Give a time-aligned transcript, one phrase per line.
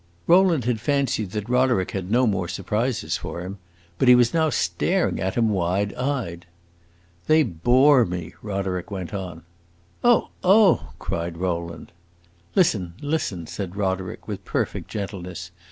[0.25, 3.59] Rowland had fancied that Roderick had no more surprises for him;
[3.99, 6.47] but he was now staring at him, wide eyed.
[7.27, 9.43] "They bore me!" Roderick went on.
[10.03, 11.91] "Oh, oh!" cried Rowland.
[12.55, 15.51] "Listen, listen!" said Roderick with perfect gentleness.